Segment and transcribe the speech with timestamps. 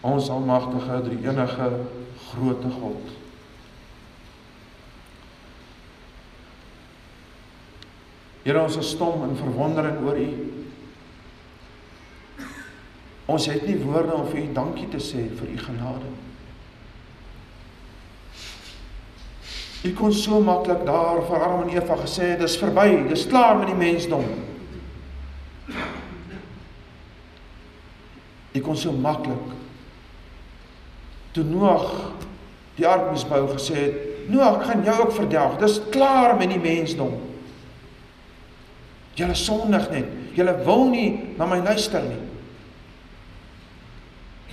[0.00, 1.70] Ons almagtige, drie enige
[2.30, 3.10] grootte God.
[8.42, 10.30] Here ons is stom in verwondering oor U.
[13.30, 16.08] Ons het nie woorde om vir U dankie te sê vir U genade.
[19.84, 23.70] U kon so maklik daar vir Adam en Eva gesê dis verby, dis klaar met
[23.70, 24.24] die mensdom.
[28.52, 29.59] U kon so maklik
[31.34, 31.90] toe Noag
[32.78, 33.98] die ark moes bou gesê het,
[34.30, 35.58] Noag gaan jou ook verdelg.
[35.58, 37.16] Dis klaar met die mensdom.
[39.18, 40.12] Julle sondig net.
[40.36, 42.20] Julle wil nie na my luister nie.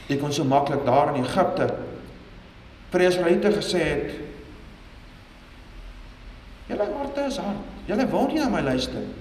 [0.08, 1.68] Ek kon so maklik daar in Egipte
[2.94, 4.16] vir Israeliete gesê het
[6.68, 7.63] Julle harte is hard.
[7.88, 9.13] Julle wil nie na my luister nie.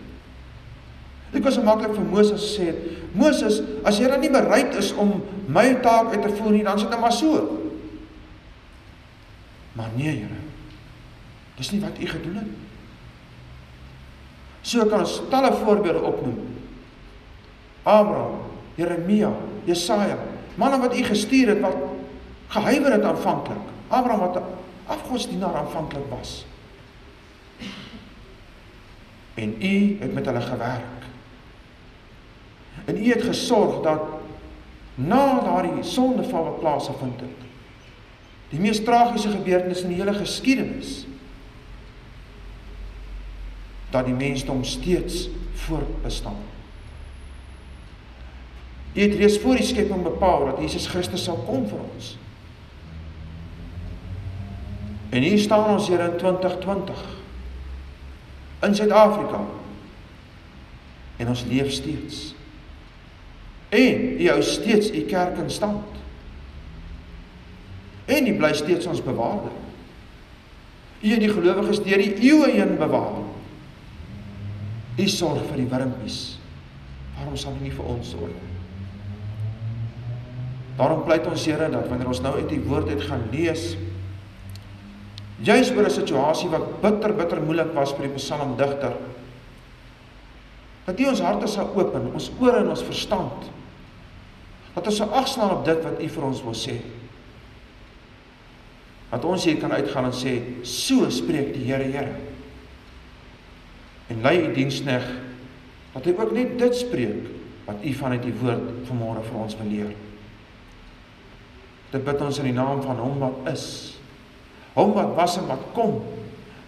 [1.36, 2.82] Ek kon so maklik vir Moses gesê het,
[3.16, 6.78] Moses, as jy dan nie bereid is om my taak uit te voer nie, dan
[6.78, 7.62] sit dit maar so.
[9.76, 10.42] Maar nee, Here.
[11.56, 12.52] Dis nie wat u gedoen het.
[14.66, 16.40] So kan ons talle voorbeelde opnoem.
[17.86, 18.40] Abraham,
[18.74, 19.30] Jeremia,
[19.64, 20.18] Jesaja,
[20.58, 21.76] manne wat u gestuur het wat
[22.48, 23.72] gehuiwer het aanvanklik.
[23.88, 24.42] Abraham wat
[24.86, 26.44] afgodsdienaar aanvanklik was.
[29.34, 31.08] En u het met hulle gewerk.
[32.84, 34.00] En u het gesorg dat
[34.96, 37.44] na daardie sondeval wat plaasgevind het,
[38.50, 41.04] die mees tragiese gebeurtenis in die hele geskiedenis
[43.90, 45.28] dat die mensdom steeds
[45.66, 46.42] voortbestaan.
[48.96, 52.14] U het reeds voor die skepping bepaal dat Jesus Christus sal kom vir ons.
[55.08, 57.04] En hier staan ons hier in 2020
[58.60, 59.40] in Suid-Afrika.
[61.16, 62.35] En ons leef steeds.
[63.68, 65.84] En u hou steeds u kerk in stand.
[68.06, 69.54] En u bly steeds ons bewaarder.
[71.02, 73.22] U het die gelowiges deur die eeue heen bewaar.
[74.96, 76.20] U sorg vir die wurmpies.
[77.16, 78.52] Waarom sal U nie vir ons sorg nie?
[80.76, 83.76] Daarom pleit ons Here dat wanneer ons nou uit die woord uit gaan lees,
[85.40, 88.92] juis oor 'n situasie wat bitter bitter moeilik was vir die psalmdigter,
[90.86, 93.50] dat U ons harte sal open, ons ore en ons verstand,
[94.76, 96.76] dat ons sal agslaan op dit wat U vir ons wil sê.
[99.10, 102.16] Dat ons hier kan uitgaan en sê, so spreek die Here, Here
[104.06, 105.06] en lei u dienskneg
[105.94, 107.30] dat hy ook net dit spreek
[107.66, 109.94] wat u vanuit die woord vanmôre vir ons wil leer.
[111.90, 113.66] Dit bid ons in die naam van hom wat is,
[114.76, 115.98] hom wat was en wat kom,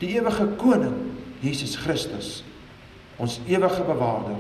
[0.00, 0.96] die ewige koning
[1.44, 2.40] Jesus Christus,
[3.18, 4.38] ons ewige bewaarder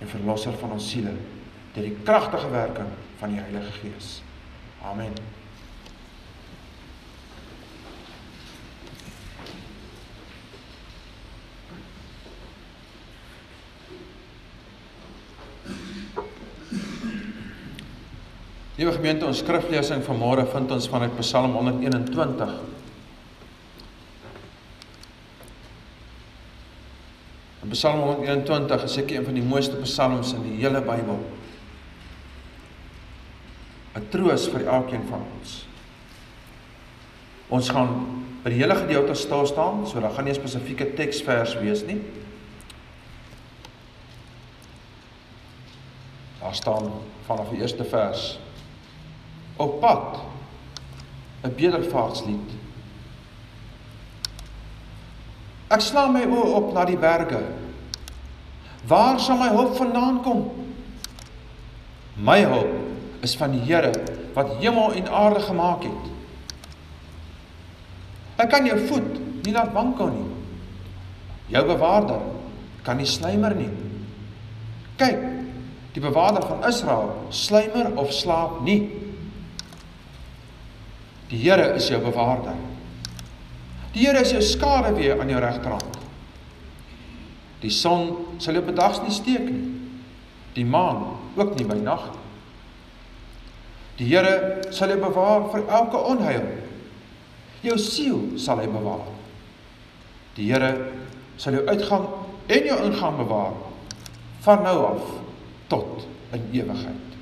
[0.00, 1.14] en verlosser van ons siele
[1.74, 2.88] deur die kragtige werking
[3.18, 4.22] van die Heilige Gees.
[4.82, 5.12] Amen.
[18.80, 22.54] Liewe gemeente, ons skriflesing van môre vind ons vanuit Psalm 121.
[27.60, 31.20] In Psalm 121 is seker een van die mooiste psalms in die hele Bybel.
[33.96, 35.66] 'n Troos vir elkeen van ons.
[37.50, 37.88] Ons gaan
[38.44, 42.00] by die hele gedeelte stil staan, so daar gaan nie 'n spesifieke teksvers wees nie.
[46.40, 46.92] Daar staan
[47.26, 48.38] vanaf die eerste vers
[49.56, 50.20] op pad
[51.42, 52.50] 'n bedevaartslied.
[55.68, 57.42] Ek slaan my oë op na die berge.
[58.86, 60.50] Waar sal my hulp vandaan kom?
[62.16, 62.79] My hulp
[63.20, 63.92] is van die Here
[64.34, 66.08] wat hemel en aarde gemaak het.
[68.40, 70.28] Hy kan jou voet nie laat wankel nie.
[71.52, 72.22] Jou bewaarder
[72.86, 73.68] kan nie slymer nie.
[75.00, 75.20] Kyk,
[75.92, 78.82] die bewaarder van Israel slymer of slaap nie.
[81.30, 82.56] Die Here is jou bewaarder.
[83.94, 85.98] Die Here is jou skaduwee aan jou regterhand.
[87.60, 89.66] Die son sal jou bedags nie steek nie.
[90.56, 91.04] Die maan
[91.36, 92.19] ook nie by nag nie.
[94.00, 96.46] Die Here sal jou bewaar vir elke onheil.
[97.60, 99.04] Jou siel sal hy bewaar.
[100.38, 100.70] Die Here
[101.40, 102.06] sal jou uitgang
[102.50, 103.58] en jou ingang bewaar
[104.40, 105.10] van nou af
[105.68, 107.18] tot in ewigheid.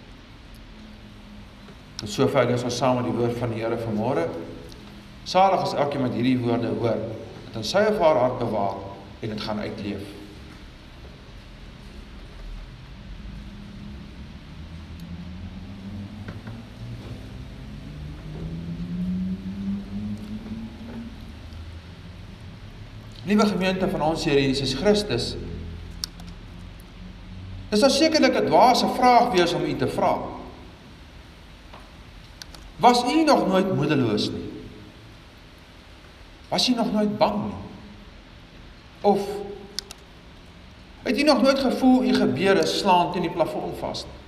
[1.98, 4.28] Tot sover is ons saam met die woord van die Here vanmôre.
[5.26, 7.02] Salig is elkeen wat hierdie woorde hoor,
[7.48, 8.78] dat in sy of haar hart bewaar
[9.19, 10.06] en dit gaan uitleef.
[23.28, 25.34] Liewe gemeente van ons Here Jesus Christus.
[27.69, 30.16] Dis nou sekerlik 'n dwaase vraag wees om u te vra.
[32.76, 34.48] Was u nog nooit moedeloos nie?
[36.48, 37.60] Was u nog nooit bang nie?
[39.00, 39.20] Of
[41.02, 44.19] het u nog nooit gevoel u gebeure slaan teen die plafon vas nie?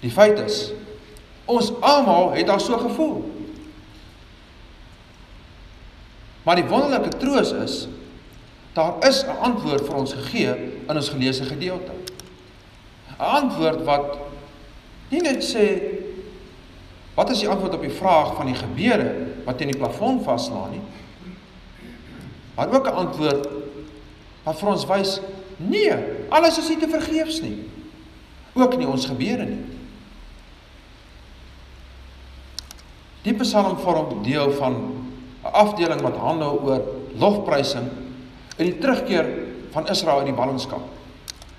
[0.00, 0.72] Die feit is
[1.44, 3.35] ons almal het daar so gevoel.
[6.46, 7.88] Maar die wonderlike troos is
[8.72, 10.54] daar is 'n antwoord vir ons gegee
[10.88, 11.92] in ons geleesde gedeelte.
[13.18, 14.18] 'n Antwoord wat
[15.08, 15.80] nie net sê
[17.14, 20.70] wat is die antwoord op die vraag van die gebeure wat teen die plafon vaslaan
[20.70, 20.82] nie.
[22.54, 23.48] Maar ook 'n antwoord
[24.42, 25.20] wat vir ons wys
[25.56, 25.94] nee,
[26.28, 27.68] alles is nie te vergeefs nie.
[28.52, 29.64] Ook nie ons gebeure nie.
[33.22, 34.95] Die Psalm vorm deel van
[35.46, 36.82] 'n afdeling wat handel oor
[37.18, 37.88] lofprysing
[38.56, 39.26] en die terugkeer
[39.70, 40.82] van Israel in die ballingskap.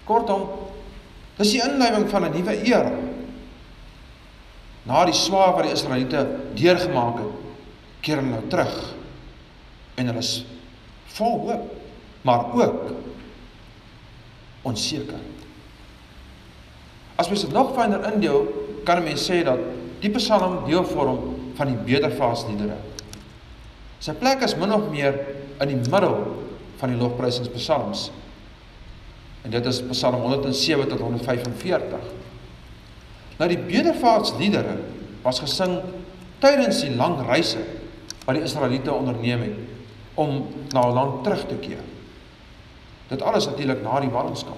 [0.07, 0.47] Kortom,
[1.37, 2.91] dis die inleiding van 'n nuwe era.
[4.83, 7.33] Na die swaar wat die Israeliete deurgemaak het,
[8.01, 8.93] keer hulle nou terug
[9.95, 10.45] en hulle is
[11.17, 11.71] vol hoop,
[12.21, 12.93] maar ook
[14.63, 15.19] onseker.
[17.15, 18.47] As mens dit nog fyner indeel,
[18.85, 19.59] kan 'n mens sê dat
[19.99, 21.19] die Psalm deel vorm
[21.55, 22.77] van die bedevaasliedere.
[24.03, 25.15] Sy plek is min of meer
[25.61, 26.19] in die middel
[26.77, 28.09] van die lofprysingspsalms.
[29.45, 32.11] En dit is Psalm 107 tot 145.
[33.37, 34.77] Nou die bedevaartsliedere
[35.23, 35.79] was gesing
[36.43, 37.61] tydens die lang reise
[38.25, 40.41] wat die Israeliete onderneem het om
[40.73, 41.83] na hul land terug te keer.
[43.07, 44.57] Dit alles natuurlik na die ballingskap.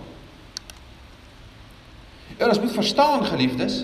[2.40, 3.84] En ons moet verstaan geliefdes,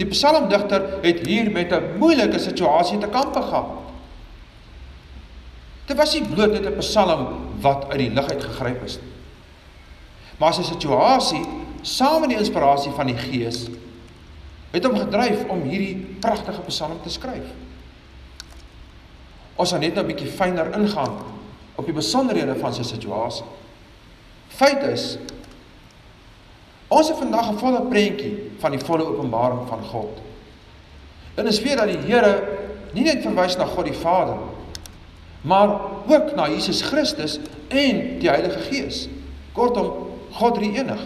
[0.00, 3.68] Die psalmdigter het hier met 'n moeilike situasie te kampe gehad.
[5.86, 7.26] Dit was nie bloot net 'n psalm
[7.60, 9.12] wat uit die lug uit gegryp is nie.
[10.38, 11.44] Maar sy situasie
[11.82, 13.66] saam met die inspirasie van die Gees
[14.70, 17.50] het hom gedryf om hierdie pragtige psalm te skryf.
[19.56, 21.18] Ons gaan net nou 'n bietjie fyner ingaan
[21.74, 23.44] op die besonderhede van sy situasie.
[24.48, 25.18] Feit is
[26.90, 30.18] Ons het vandag 'n volle prentjie van die volle openbaring van God.
[31.34, 32.58] En is weer dat die Here
[32.92, 34.36] nie net verwys na God die Vader,
[35.40, 37.38] maar ook na Jesus Christus
[37.68, 39.08] en die Heilige Gees.
[39.52, 39.92] Kortom,
[40.30, 41.00] God drie enig.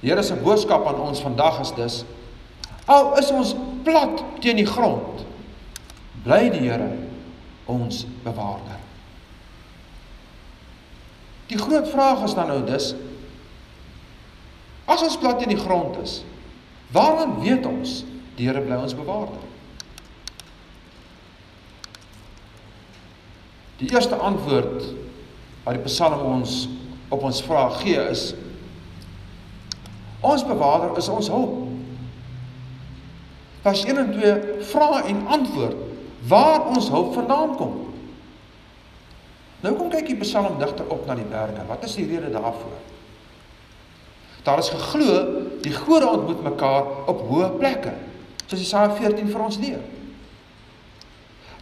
[0.00, 2.04] Die Here se boodskap aan ons vandag is dus
[2.84, 5.24] al is ons plat teen die grond,
[6.22, 6.90] bly die Here
[7.64, 8.82] ons bewaarder.
[11.46, 12.94] Die groot vraag is dan nou dus
[14.86, 16.20] As ons plat in die grond is,
[16.92, 18.02] waaraan weet ons
[18.36, 19.40] die Here bly ons bewaarder?
[23.80, 24.90] Die eerste antwoord
[25.64, 26.64] wat die Psalm ons
[27.14, 28.32] op ons vraag gee is
[30.24, 31.66] Ons bewaarder is ons hulp.
[33.64, 35.76] Vers 1 en 2 vra en antwoord
[36.28, 37.74] waar ons hulp vandaan kom.
[39.60, 41.64] Nou kom kyk die psalmdigter op na die berge.
[41.68, 42.80] Wat is die rede daarvoor?
[44.44, 45.24] Daar is geglo
[45.64, 47.94] die gode ontmoet mekaar op hoë plekke.
[48.44, 49.80] Soos Jesaja 14 vir ons leer.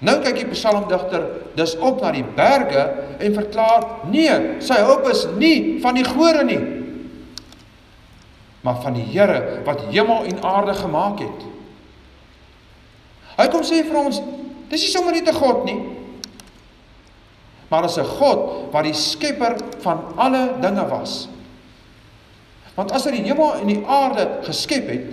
[0.02, 2.82] Nou kyk die psalmdigter dus op na die berge
[3.22, 6.62] en verklaar: "Nee, sy hulp is nie van die gode nie,
[8.66, 11.46] maar van die Here wat hemel en aarde gemaak het."
[13.38, 14.18] Hy kom sê vir ons:
[14.68, 15.78] "Dis nie sommer net 'n God nie,
[17.70, 21.28] maar is 'n God wat die skepper van alle dinge was."
[22.74, 25.10] Want as hy die hemel en die aarde geskep het,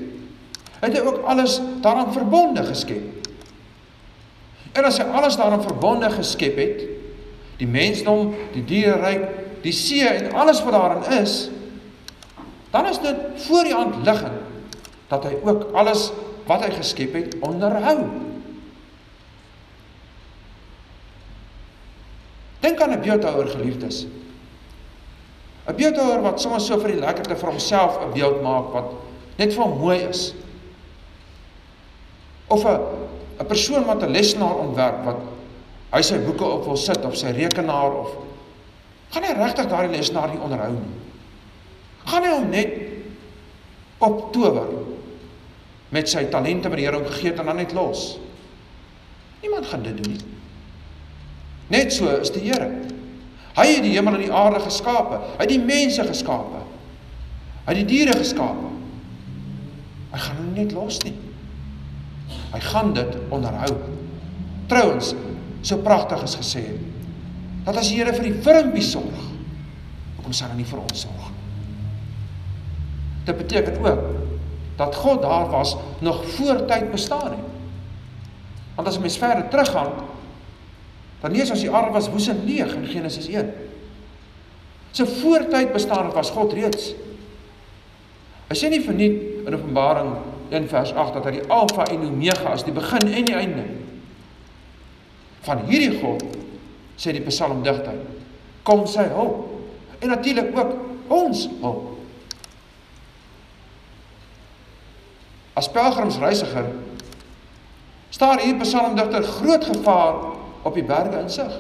[0.80, 3.28] het hy ook alles daaraan verbonde geskep.
[4.78, 6.86] En as hy alles daaraan verbonde geskep het,
[7.60, 9.26] die mensdom, die diereryk,
[9.64, 11.50] die see en alles wat daarin is,
[12.72, 14.46] dan is dit voor die hand liggend
[15.10, 16.12] dat hy ook alles
[16.46, 17.98] wat hy geskep het onderhou.
[22.62, 24.06] Dink aan 'n beeldhouer geliefdes.
[25.70, 28.94] 'n beeldhouer wat sommer so vir die lekkerte vir homself 'n beeld maak wat
[29.38, 30.34] net vir hom mooi is.
[32.48, 32.80] Of 'n
[33.40, 35.22] 'n persoon wat 'n lesenaar ontwerp wat
[35.94, 38.10] hy sy boeke op wil sit of sy rekenaar of
[39.10, 40.98] gaan hy regtig daardie lesenaar nie onderhou nie.
[42.06, 42.74] Gaan hy hom net
[44.00, 44.68] op tower
[45.90, 48.20] met sy talente wat die Here hom gegee het en dan net los.
[49.42, 50.26] Niemand gaan dit doen nie.
[51.70, 52.70] Net so is die Here.
[53.58, 55.22] Hy het die hemel en die aarde geskape.
[55.38, 56.62] Hy het die mense geskape.
[57.66, 58.70] Hy het die diere geskape.
[60.14, 61.16] Hy gaan hom net los nie.
[62.54, 63.74] Hy gaan dit onderhou.
[64.70, 65.14] Trouwens,
[65.62, 66.64] so pragtig is gesê
[67.66, 69.26] dat as die Here vir die wurmpie sorg,
[70.16, 71.40] hoekom sal hy nie vir ons sorg nie?
[73.30, 74.00] Dit beteken ook
[74.80, 77.46] dat God daar was nog voor tyd bestaan het.
[78.76, 79.92] Want as mens verder teruggaan,
[81.22, 83.52] dan lees ons die aarde was woes en leeg in Genesis 1.
[84.92, 86.94] So voor tyd bestaan het was God reeds.
[88.50, 90.14] Hy sê nie verniet in Openbaring
[90.50, 93.68] 1 vers 8 dat hy die Alfa en Omega is, die begin en die einde.
[95.46, 96.24] Van hierdie God
[97.00, 98.00] sê die psalmdigter,
[98.68, 99.46] kom sy hulp.
[100.00, 100.74] En natuurlik ook
[101.14, 101.86] ons hulp.
[105.60, 106.72] As pelgrimsreisiger
[108.10, 111.60] staar hier psalmdigter groot gevaar op die berge in sig.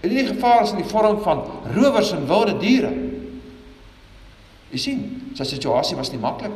[0.00, 1.42] En hierdie gevaar is in die vorm van
[1.74, 2.90] rowers en wilde diere.
[4.74, 5.04] Jy sien,
[5.38, 6.52] sy situasie was nie maklik.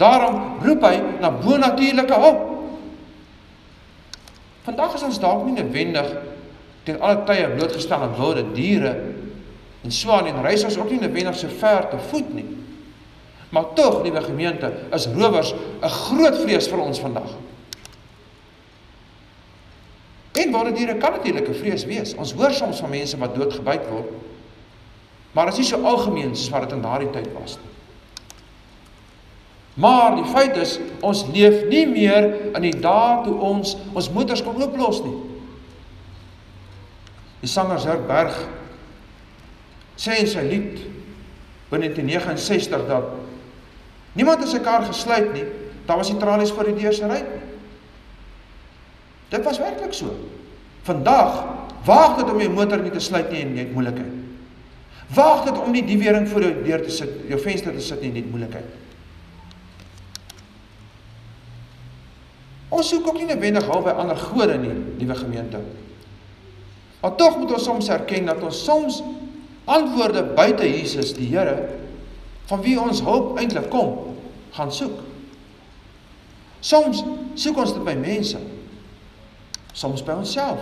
[0.00, 2.46] Daarom roep hy na bonatuurlike hulp.
[4.64, 6.08] Vandag is ons dalk nie noodwendig
[6.88, 8.94] ten alle tye blootgestel aan wilde diere
[9.84, 12.46] en swaan en reis ons ook nie noodwendig so ver te voet nie.
[13.50, 17.30] Maar tog, liewe gemeente, is rowers 'n groot vrees vir ons vandag.
[20.40, 22.14] En diere kan natuurlik 'n vrees wees.
[22.14, 24.10] Ons hoor soms van mense wat doodgebyt word.
[25.32, 27.70] Maar dit is nie so algemeen soos wat dit in daardie tyd was nie.
[29.74, 34.42] Maar die feit is, ons leef nie meer in die dae toe ons ons motors
[34.42, 35.16] kon ooplos nie.
[37.40, 38.48] Die sanger Zerk Berg
[39.96, 40.80] sê in sy lied
[41.70, 43.04] binne 1969 dat
[44.12, 45.44] Niemand het sy kar gesluit nie.
[45.86, 47.49] Daar was nie tralies voor die deur se ry nie.
[49.30, 50.10] Dit was werklik so.
[50.82, 51.44] Vandag
[51.86, 54.16] waag dit om jou motor nie te sluit nie en jy het moeilikheid.
[55.14, 58.02] Waag dit om nie die wering voor jou deur te sit, jou venster te sit
[58.02, 58.76] nie en jy het moeilikheid.
[62.70, 65.58] Ons soek ook nie noodwendig hulp by ander gode nie, liewe gemeente.
[67.00, 69.00] Maar tog moet ons soms erken dat ons soms
[69.70, 71.56] antwoorde buite Jesus, die Here,
[72.50, 74.14] van wie ons hulp eintlik kom,
[74.54, 75.02] gaan soek.
[76.60, 77.02] Soms
[77.38, 78.38] soek ons dit by mense.
[79.80, 80.60] Soms by onsself.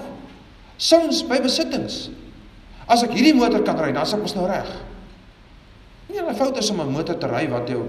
[0.79, 2.07] Soms by besittings.
[2.87, 4.69] As ek hierdie motor kan ry, dan is ek mos nou reg.
[6.09, 7.83] Nie 'n fout is om 'n motor te ry wat jou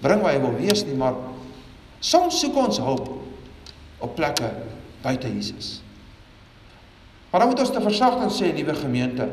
[0.00, 1.14] bring waar jy wil wees nie, maar
[2.00, 3.10] soms soek ons hulp
[3.98, 4.50] op plekke
[5.02, 5.82] buite Jesus.
[7.30, 9.28] Maar dan moet ons te versagtend sê, nuwe gemeente,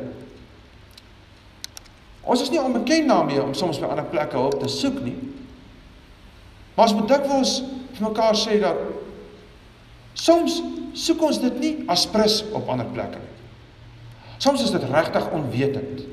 [2.26, 5.16] Ons is nie onbekend daarmee om soms by ander plekke hulp te soek nie.
[6.74, 7.52] Maar ons moet dikwels
[7.96, 8.80] vir mekaar sê dat
[10.16, 10.62] soms
[10.96, 13.34] soek ons dit nie as prins op ander plekke nie.
[14.42, 16.04] Soms is dit regtig onwetend.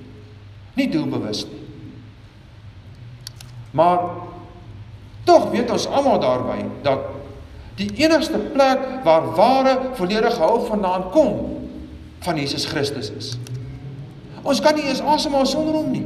[0.79, 1.63] Nie doelbewus nie.
[3.73, 3.99] Maar
[5.25, 7.09] tog weet ons almal daarby dat
[7.79, 11.33] die enigste plek waar ware volledige hulp vandaan kom
[12.23, 13.33] van Jesus Christus is.
[14.43, 16.05] Ons kan nie eens asemhaal sonder hom nie.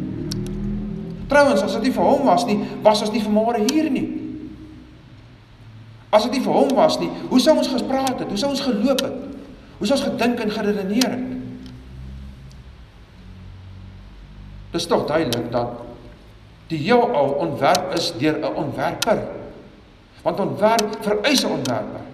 [1.26, 4.25] Trouwens, as dit nie vir hom was nie, was ons nie vanmôre hier nie.
[6.16, 8.28] As dit nie vir hom was nie, hoe sou ons gespraat het?
[8.30, 9.16] Hoe sou ons geloop het?
[9.76, 11.35] Hoe sou ons gedink en geredeneer het?
[14.73, 15.82] Dit is tog duidelik dat
[16.70, 19.23] die heelal ontwerp is deur 'n ontwerper.
[20.23, 22.04] Want ontwerp vereis 'n ontwerper.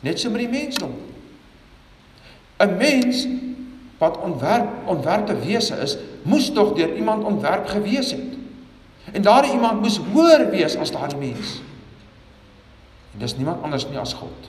[0.00, 0.94] Net so met die mensdom.
[2.58, 3.26] 'n Mens
[3.98, 8.36] wat ontwerp ontwerpte wese is, moes tog deur iemand ontwerp gewees het.
[9.12, 11.60] En daardie iemand moes hoër wees as daardie mens.
[13.18, 14.48] Dis niemand anders nie as God.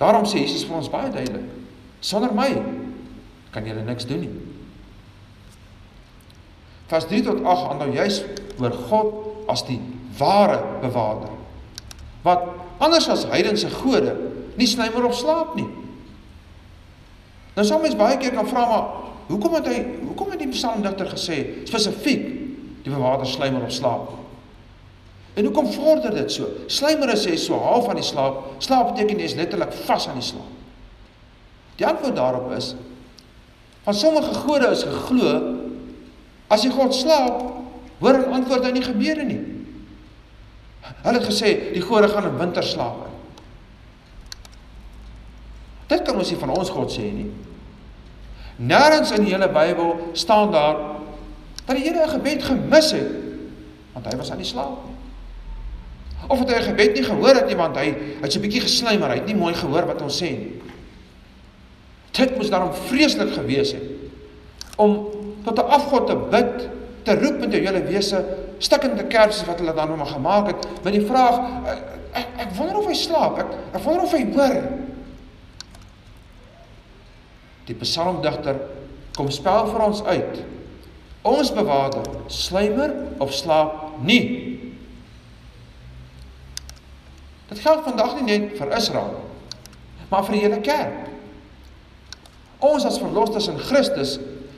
[0.00, 1.46] Daarom sê Jesus vir ons baie duidelik:
[2.04, 2.50] Sonder my
[3.54, 4.32] kan julle niks doen nie.
[6.90, 8.20] Vers 3 tot 8 aanhou juis
[8.58, 9.78] oor God as die
[10.18, 11.30] ware bewaarder.
[12.24, 12.48] Wat
[12.82, 14.12] anders as heidense gode
[14.58, 15.68] nie snymer of slaap nie.
[17.54, 18.86] Nou sal mens baie keer kan vra maar
[19.28, 21.38] hoekom het hy hoekom het die psalmdigter gesê
[21.68, 22.24] spesifiek
[22.84, 24.10] die bewaarder slymer of slaap?
[25.34, 26.46] En hoekom vorder dit so?
[26.70, 30.26] Slymer sê so half aan die slaap, slaap beteken jy is letterlik vas aan die
[30.26, 30.52] slaap.
[31.78, 32.74] Die antwoord daarop is
[33.84, 35.32] van sommige gode is geglo
[36.48, 37.42] as jy God slaap,
[37.98, 39.40] hoor en antwoord hy nie gebeure nie.
[41.02, 43.02] Hulle het gesê die gode gaan in winter slaap.
[45.90, 47.28] Dit kan ons nie van ons God sê nie.
[48.56, 50.78] Nêrens in die hele Bybel staan daar
[51.66, 53.10] dat die Here 'n gebed gemis het
[53.92, 54.93] want hy was aan die slaap nie.
[56.28, 58.98] Of het hy 'n gebed nie gehoor het nie want hy het so 'n bietjie
[58.98, 60.60] maar hy het nie mooi gehoor wat ons sê nie.
[62.12, 63.82] Dit moes daarom vreeslik gewees het
[64.76, 65.06] om
[65.44, 66.68] tot 'n afgod te bid,
[67.02, 68.24] te roep met jou hele wese
[68.58, 72.78] stikkende kersies wat hulle dan nog gemaak het met die vraag ek, ek, ek wonder
[72.78, 73.38] of hy slaap.
[73.38, 74.62] Ek ek wonder of hy hoor.
[77.64, 78.60] Die psalmdigter
[79.16, 80.42] kom spel vir ons uit.
[81.24, 84.53] Ons bewaarder sluimer of slaap nie.
[87.54, 89.12] Dit geld vandag nie net vir Israel,
[90.10, 91.04] maar vir die hele kerk.
[92.58, 94.16] Ons as verlosstes in Christus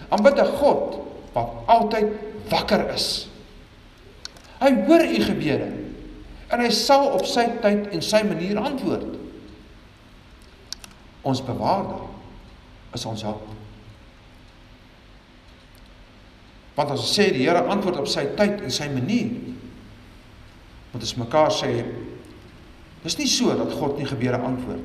[0.08, 0.96] aanbid 'n God
[1.34, 2.08] wat altyd
[2.48, 3.28] wakker is.
[4.62, 5.68] Hy hoor u gebede
[6.48, 9.18] en hy sal op sy tyd en sy manier antwoord.
[11.22, 12.00] Ons bewaarder
[12.94, 13.44] is ons hulp.
[16.74, 19.30] Want as ons sê die Here antwoord op sy tyd en sy manier,
[20.92, 21.84] moet ons mekaar sê
[23.06, 24.82] dis nie so dat God nie gebede antwoord.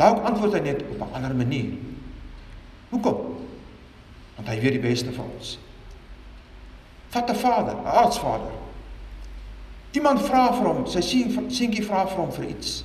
[0.00, 1.76] Dalk antwoord hy net op 'n ander manier.
[2.90, 3.36] Hoekom?
[4.36, 5.58] Want hy weet die beste vir ons.
[7.08, 8.52] Vat 'n vader, 'n aardsvader.
[9.92, 12.84] Iemand vra vir hom, sy seun seentjie vra vir hom vir iets.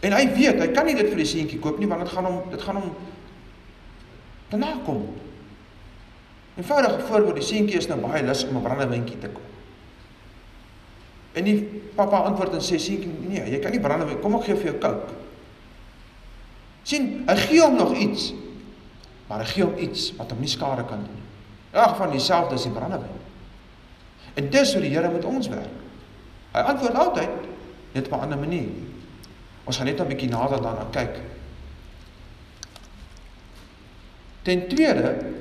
[0.00, 2.24] En hy weet, hy kan nie dit vir die seentjie koop nie want dit gaan
[2.24, 2.92] hom dit gaan hom
[4.48, 5.02] te nakom.
[6.56, 9.47] Eenvoudige voorbeeld, die seentjie is nou baie lus om 'n brandewyntjie te koop.
[11.38, 11.58] En die
[11.94, 14.78] pappa antwoord en sê seentjie, nee, jy kan nie brandewyn, kom ek gee vir jou
[14.82, 15.14] Coke.
[16.88, 18.30] sien, hy gee hom nog iets.
[19.28, 21.26] Maar hy gee hom iets wat hom nie skade kan doen nie.
[21.76, 23.18] Elk geval dieselfde as die brandewyn.
[24.40, 25.74] En dis hoe die Here met ons werk.
[26.54, 27.48] Hy antwoord altyd
[27.92, 28.70] net op 'n ander manier.
[29.64, 31.20] Ons gaan net 'n bietjie nader daarna kyk.
[34.42, 35.34] Ten tweede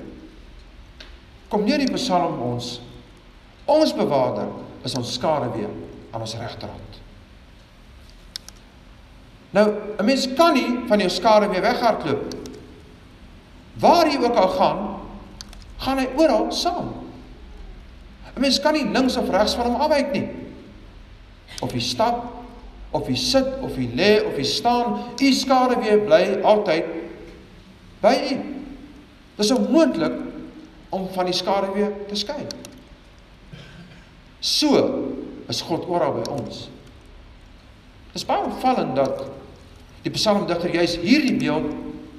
[1.48, 2.82] kom neer die Psalm ons
[3.66, 4.48] ons bewaarder
[4.84, 7.02] is ons skaduwee aan ons regterhand.
[9.50, 12.36] Nou, 'n mens kan nie van jou skaduwee weghardloop.
[13.80, 15.00] Waar jy ook al gaan,
[15.78, 16.94] gaan hy oral saam.
[18.36, 20.30] 'n Mens kan nie links of regs van hom afwyk nie.
[21.62, 22.26] Of jy stap,
[22.92, 26.86] of jy sit, of jy lê, of jy staan, u skaduwee bly altyd
[28.02, 28.38] by u.
[29.36, 30.14] Dis onmoontlik
[30.90, 32.46] om van die skaduwee te skei.
[34.40, 34.84] So
[35.52, 36.68] is God oral by ons.
[38.12, 39.26] Dit is baie opvallend dat
[40.04, 41.74] die psalmdigter juis hierdie beeld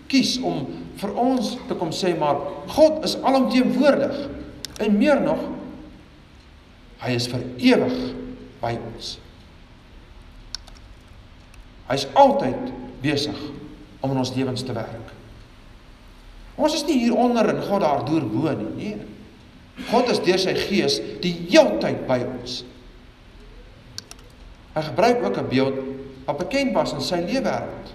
[0.09, 0.65] kies om
[0.99, 2.41] vir ons te kom sê maar
[2.73, 4.17] God is alomteenwoordig
[4.83, 5.43] en meer nog
[7.03, 7.99] hy is vir ewig
[8.63, 9.17] by ons.
[11.89, 13.39] Hy's altyd besig
[14.03, 15.15] om in ons lewens te werk.
[16.59, 18.97] Ons is nie hier onder en God daar deur bo nie, nee.
[19.93, 22.65] God is deur sy gees die heeltyd by ons.
[24.79, 25.75] Hy gebruik ook 'n beeld
[26.25, 27.87] wat bekend was in sy leefwêreld.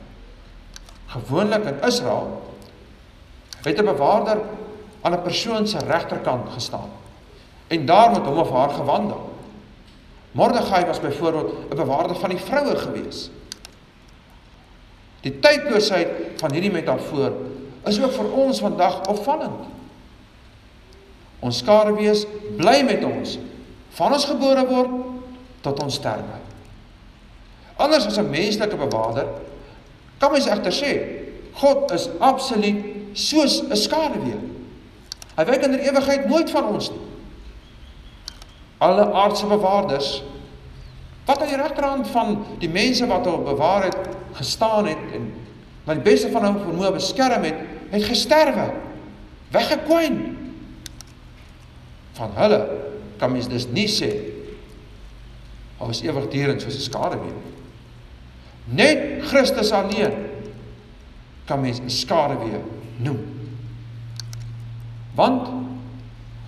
[1.05, 2.41] Gewoonlik in Israel
[3.61, 4.37] het 'n bewaarder
[5.01, 6.89] aan 'n persoon se regterkant gestaan
[7.67, 9.31] en daar met hom of haar gewandel.
[10.31, 13.29] Mordegai was byvoorbeeld 'n bewaarder van die vroue gewees.
[15.21, 17.31] Die tydloosheid van hierdie metafoor
[17.83, 19.65] is ook vir ons vandag opvallend.
[21.39, 22.25] Ons skaduwees
[22.57, 23.39] bly met ons
[23.89, 24.89] van ons gebore word
[25.61, 26.52] tot ons sterwe.
[27.75, 29.27] Anders as 'n menslike bewaarder
[30.17, 30.91] kan mens egter sê
[31.53, 34.39] God is absoluut soos 'n skaduwee.
[35.35, 37.01] Hy wyk in die ewigheid nooit van ons nie.
[38.77, 40.23] Alle aardse bewaarders
[41.25, 43.97] wat aan die regterhand van die mense wat hom bewaar het
[44.33, 45.31] gestaan het en
[45.83, 47.55] wat die beste van hom vermoë beskerm het,
[47.89, 48.73] het gesterwe.
[49.51, 50.19] Weggekwyn.
[52.13, 52.59] Van hulle
[53.17, 54.11] kan mens dus nie sê
[55.79, 57.52] hy was ewigdurend soos 'n skaduwee nie.
[58.65, 60.13] Net Christus alleen
[61.45, 62.61] kan mens 'n skaduwee
[62.97, 63.19] noem.
[65.15, 65.47] Want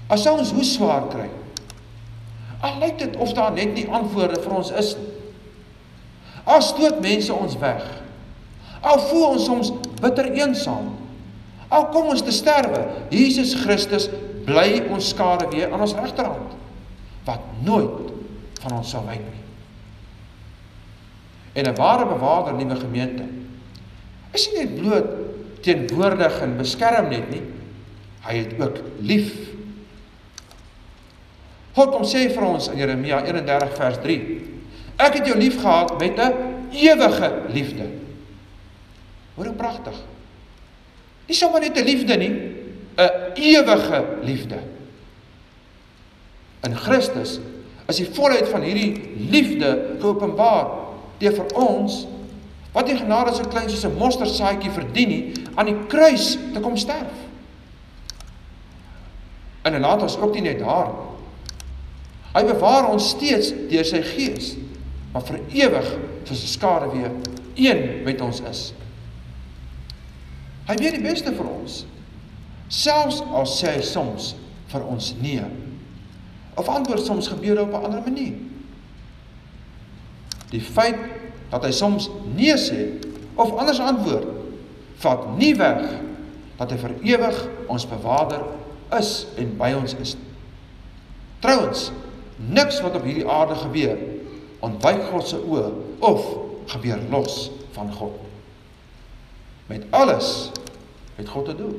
[0.08, 1.30] as ons hoe swaar kry,
[2.60, 5.12] al lyk dit of daar net nie antwoorde vir ons is nie.
[6.44, 7.84] Al stoot mense ons weg.
[8.82, 10.94] Al voel ons soms bitter eensaam.
[11.68, 14.10] Al kom ons te sterwe, Jesus Christus
[14.46, 16.54] bly ons skaduwee aan ons regterhand
[17.26, 18.14] wat nooit
[18.62, 19.45] van ons sal wyk nie
[21.56, 23.24] en 'n ware bewaarder die gemeente.
[24.32, 25.08] Is nie net bloot
[25.62, 27.42] teenwoordig en beskerm net nie
[28.26, 29.34] hy het ook lief.
[31.76, 34.20] God kom sê vir ons in Jeremia 31 vers 3
[34.96, 36.34] ek het jou lief gehad met 'n
[36.72, 37.88] ewige liefde.
[39.36, 39.98] Hoor hoe pragtig.
[41.28, 42.34] Nie sommer net 'n liefde nie
[42.98, 44.60] 'n ewige liefde.
[46.64, 47.40] In Christus
[47.88, 50.85] is die volheid van hierdie liefde geopenbaar
[51.20, 52.06] deur vir ons
[52.74, 56.78] wat die genade so klein soos 'n mosterdsaadjie verdien nie aan die kruis te kom
[56.78, 57.14] sterf.
[59.64, 60.92] En en laat ons ook nie net daar
[62.36, 64.56] Hy bewaar ons steeds deur sy gees,
[65.14, 65.86] maar vir ewig
[66.28, 67.12] soos 'n skare weer
[67.56, 68.74] een met ons is.
[70.68, 71.86] Hy weet die beste vir ons.
[72.68, 74.36] Selfs al sê hy soms
[74.68, 75.44] vir ons nee.
[76.58, 78.34] Of antwoord soms gebeur op 'n ander manier.
[80.56, 81.00] Die feit
[81.52, 82.88] dat hy soms nee sê
[83.36, 84.28] of anders antwoord,
[85.04, 85.84] vat nie weg
[86.56, 87.42] dat hy vir ewig
[87.72, 88.46] ons bewaarder
[88.96, 90.16] is en by ons is.
[91.44, 91.90] Trouwens,
[92.40, 94.00] niks wat op hierdie aarde gebeur
[94.66, 95.68] ontwyk God se oë
[96.08, 96.24] of
[96.72, 98.16] gebeur los van God.
[99.68, 100.52] Met alles
[101.20, 101.76] het God te doen.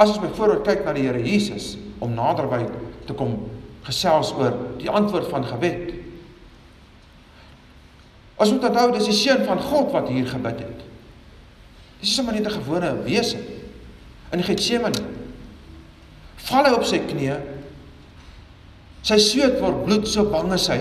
[0.00, 2.62] As ons byvoorbeeld kyk na die Here Jesus om naderby
[3.08, 3.36] te kom
[3.84, 5.99] gesels oor die antwoord van gebed.
[8.40, 10.84] As ons onthou dis die seun van God wat hier gebid het.
[12.00, 13.36] Dis sommer net 'n gewone wese
[14.32, 15.02] in Getsemane.
[16.36, 17.36] Val hy op sy knieë.
[19.02, 20.80] Sy sweet word bloed so bang is hy.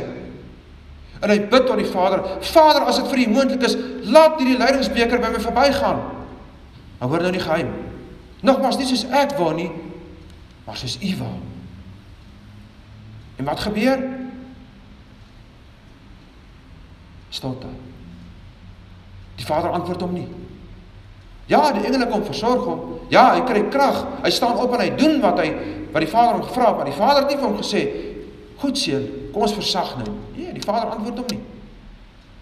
[1.21, 4.57] En hy bid tot die Vader: "Vader, as dit vir U moontlik is, laat hierdie
[4.57, 5.99] lydingsbeker by my verbygaan."
[6.99, 7.73] Maar hoor nou nie geheim.
[8.41, 9.71] Nogmaals nie soos ek wou nie,
[10.65, 11.35] maar soos U wou.
[13.35, 14.18] En wat gebeur?
[17.29, 17.69] Stilte.
[19.39, 20.27] Die Vader antwoord hom nie.
[21.49, 22.81] Ja, die engele kom versorg hom.
[23.09, 24.03] Ja, hy kry krag.
[24.21, 25.49] Hy staan op en hy doen wat hy
[25.89, 27.81] wat die Vader hom gevra het, maar die Vader het nie vir hom gesê:
[28.61, 31.41] "Goed seun, kom ons versag nou." Nee, die Vader antwoord hom nie.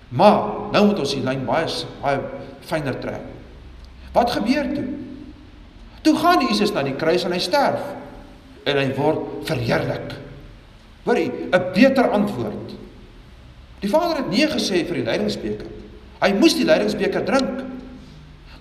[0.10, 1.68] Maar nou moet ons die lyn baie
[2.02, 2.20] baie
[2.68, 3.24] fyner trek.
[4.16, 4.88] Wat gebeur toe?
[6.02, 7.84] Toe gaan Jesus na die kruis en hy sterf
[8.68, 10.16] en hy word verheerlik.
[11.08, 12.76] Hoorie, 'n beter antwoord.
[13.80, 15.68] Die Vader het nee gesê vir die lydingsbeker.
[16.22, 17.66] Hy moes die lydingsbeker drink.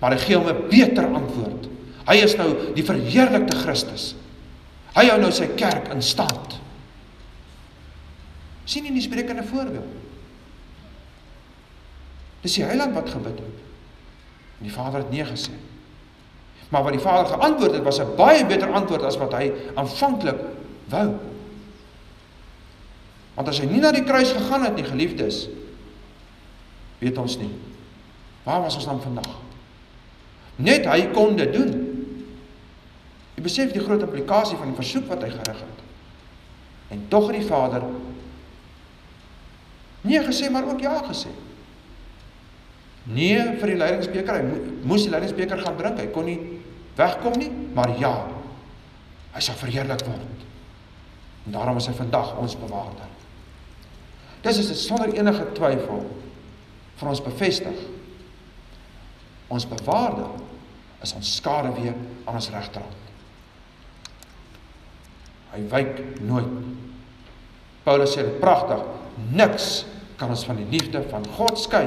[0.01, 1.67] Maar hy gee hom 'n beter antwoord.
[2.07, 4.15] Hy is nou die verheerlikte Christus.
[4.95, 6.55] Hy hou nou sy kerk in stand.
[8.67, 9.93] sien jy die sprekende voorbeeld?
[12.41, 13.63] Dis die Heiland wat gebid het.
[14.59, 15.53] En die Vader het nee gesê.
[16.69, 20.39] Maar wat die Vader geantwoord het was 'n baie beter antwoord as wat hy aanvanklik
[20.89, 21.15] wou.
[23.37, 25.43] Want as hy nie na die kruis gegaan het nie, geliefdes,
[26.97, 27.51] weet ons nie.
[28.47, 29.35] Waar was ons dan vandag?
[30.57, 31.73] Net hy kon dit doen.
[33.37, 35.83] Jy besef die groot implikasie van die versoek wat hy gerig het.
[36.95, 37.83] En tog het die Vader
[40.07, 41.29] nee gesê maar ook ja gesê.
[43.11, 45.99] Nee vir die lydingsbeker, hy moes die lydingsbeker gaan drink.
[45.99, 46.39] Hy kon nie
[46.97, 48.13] wegkom nie, maar ja.
[49.35, 50.47] Hy sal verheerlik word.
[51.45, 53.16] En daarom is hy vandag ons bewaarder.
[54.45, 56.03] Dis is sonder enige twyfel
[56.97, 57.79] vir ons bevestig.
[59.53, 60.29] Ons bewaarder
[61.03, 61.95] is ons skade weer
[62.25, 63.03] aan ons regterhand.
[65.53, 66.49] Hy wyk nooit.
[67.87, 68.83] Paulus sê pragtig,
[69.31, 69.85] niks
[70.19, 71.85] kan ons van die liefde van God skei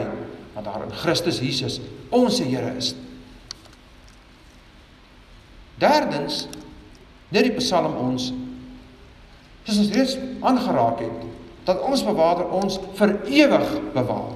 [0.54, 1.78] wat daar in Christus Jesus
[2.14, 2.94] ons Here is.
[5.80, 6.46] Derdens,
[7.30, 8.30] net die Psalm ons
[9.66, 11.29] soos ons reeds aangeraak het,
[11.70, 14.34] dat ons bewaarder ons vir ewig bewaar.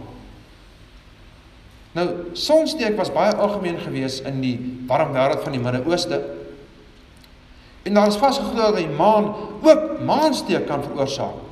[1.94, 4.56] Nou, sonsteek was baie algemeen gewees in die
[4.88, 6.18] warm wêreld van die Midde-Ooste.
[7.86, 9.28] En daar is vasgeglo dat die maan
[9.62, 11.42] ook maansteek kan veroorsaak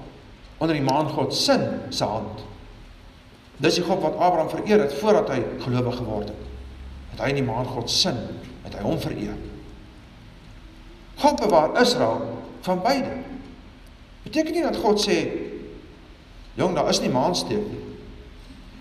[0.63, 2.43] onder die maangod sin se hand.
[3.63, 6.51] Dis die God wat Abraham vereer het voordat hy gelowig geword het.
[7.13, 8.19] Het hy in die maangod sin,
[8.63, 9.35] het hy hom vereer.
[11.19, 12.23] God bewaar Israel
[12.63, 13.17] van beide.
[14.23, 15.19] Beteken nie dat God sê
[16.55, 17.83] jong, daar is nie maansteek nie.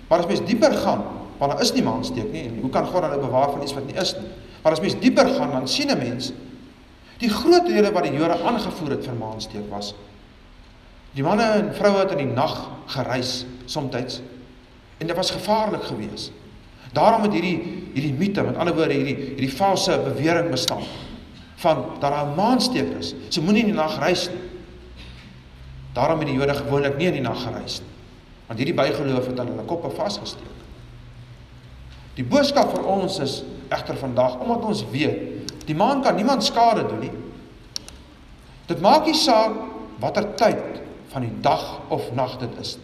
[0.07, 1.03] Maar as mens dieper gaan,
[1.37, 3.85] want daar is nie maansteek nie en hoe kan God dan bewaar van iets wat
[3.85, 4.29] nie is nie?
[4.61, 6.31] Maar as mens dieper gaan dan sien 'n mens
[7.17, 9.93] die groot rede wat die Jode aangevoer het vir maansteek was
[11.13, 14.21] die manne en vroue het in die nag gereis soms
[15.01, 16.31] en dit was gevaarlik geweest.
[16.93, 17.57] Daarom het hierdie
[17.93, 20.83] hierdie mite, met ander woorde hierdie hierdie valse bewering bestaan
[21.55, 23.15] van dat daar 'n maansteek is.
[23.29, 24.50] So moenie in die nag reis nie.
[25.93, 27.89] Daarom het die Jode gewoonlik nie in die nag gereis nie.
[28.47, 30.59] Want hierdie bygeloof het aan hulle koppe vasgesteek.
[32.17, 36.83] Die boodskap vir ons is egter vandag omdat ons weet die maan kan niemand skade
[36.89, 37.13] doen nie.
[38.67, 39.55] Dit maak nie saak
[40.03, 40.81] watter tyd
[41.13, 42.77] van die dag of nag dit is.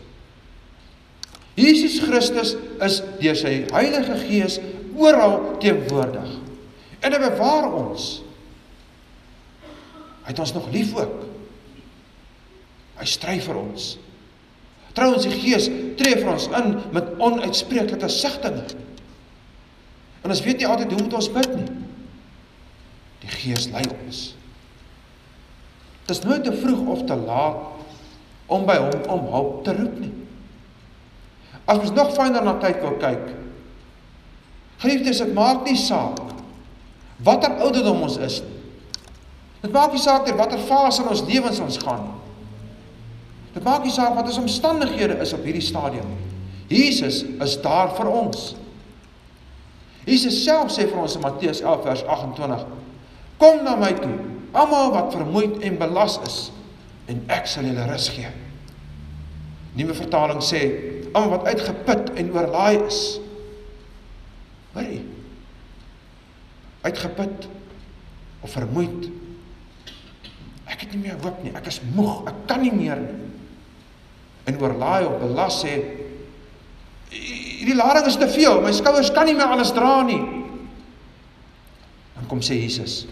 [1.57, 2.53] Jesus Christus
[2.85, 4.59] is deur sy Heilige Gees
[4.97, 6.35] oral teenwoordig.
[7.01, 8.09] En hy bewaar ons.
[10.23, 11.36] Hy het ons nog lief ook.
[12.97, 13.95] Hy stry vir ons.
[14.97, 15.67] Trouwens die Gees
[15.99, 18.65] tree vir ons in met onuitspreeklike sigtinge.
[20.23, 21.67] En ons weet nie altyd hoe moet ons bid nie.
[23.21, 24.23] Die Gees lei ons.
[26.07, 27.65] Dit is nooit te vroeg of te laat
[28.47, 30.13] om by hom om hulp te roep nie.
[31.67, 33.25] As ons nog fyner na tyd wil kyk.
[34.81, 36.23] Geliefdes, dit maak nie saak
[37.25, 38.53] watter ouderdom ons is nie.
[39.63, 42.16] Dit maak nie saak ter watter fase in ons lewens ons gaan nie.
[43.57, 46.11] Dit maak nie saak wat ons omstandighede is op hierdie stadium.
[46.69, 48.51] Jesus is daar vir ons.
[50.05, 52.67] Jesus self sê vir ons in Matteus 11 vers 28:
[53.41, 54.13] Kom na my toe,
[54.53, 56.37] almal wat vermoeid en belas is,
[57.09, 58.29] en ek sal julle rus gee.
[59.79, 60.61] Nuwe vertaling sê:
[61.15, 63.03] Almal wat uitgeput en oorlaai is.
[64.77, 65.01] Hoorie.
[66.85, 67.49] Uitgeput
[68.45, 69.09] of vermoeid.
[70.69, 71.55] Ek het nie meer hoop nie.
[71.57, 72.27] Ek is moeg.
[72.29, 73.23] Ek kan nie meer nie.
[74.47, 75.75] En oorlaai of belas sê
[77.11, 78.61] hierdie lading is te veel.
[78.63, 80.21] My skouers kan nie meer alles dra nie.
[82.15, 83.05] Dan kom sê Jesus: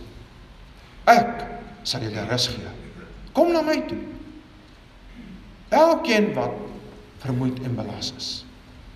[1.11, 1.43] Ek
[1.85, 2.75] sal julle rus gee.
[3.35, 3.99] Kom na my toe.
[5.75, 6.55] Elkeen wat
[7.25, 8.29] vermoeid en belas is.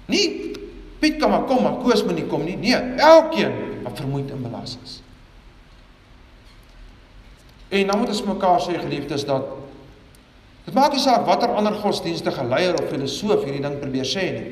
[0.10, 0.56] Nie
[0.99, 2.58] Piet kom maar kom maar Koos moet nie kom nie.
[2.60, 4.97] Nee, elkeen wat vermoeid en belas is.
[7.69, 9.47] En dan moet ons mekaar sê geliefdes dat
[10.70, 14.50] dit maak nie saak watter ander godsdienstige leier of filosoof hierdie ding probeer sê nie.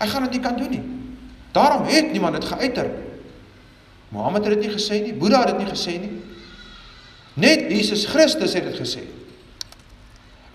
[0.00, 0.82] Hy gaan dit nie kan doen nie.
[1.54, 2.88] Daarom het niemand dit geuiter.
[4.10, 6.10] Mohammed het dit nie gesê nie, Boeddha het dit nie gesê nie.
[7.38, 9.04] Net Jesus Christus het dit gesê.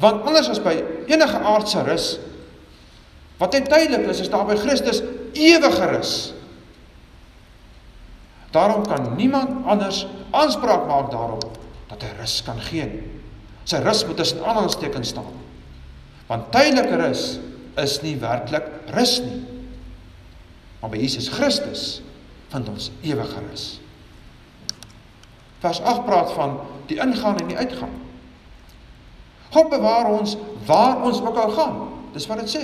[0.01, 0.75] Want anders as by
[1.07, 2.11] enige aardse rus
[3.39, 4.99] wat net tydelik is, is daar by Christus
[5.33, 6.11] ewige rus.
[8.51, 10.03] Daarom kan niemand anders
[10.35, 11.47] aanspraak maak daarop
[11.87, 13.20] dat hy rus kan gee nie.
[13.63, 15.39] Sy rus moet tussen aanhalingstekens staan.
[16.29, 17.25] Want tydelike rus
[17.81, 19.41] is nie werklik rus nie.
[20.81, 22.01] Maar by Jesus Christus
[22.51, 23.65] vind ons ewige rus.
[25.61, 26.57] Vers 8 praat van
[26.89, 27.93] die ingaan en die uitgaan.
[29.51, 31.77] God bewaar ons waar ons ook al gaan.
[32.15, 32.63] Dis wat dit sê.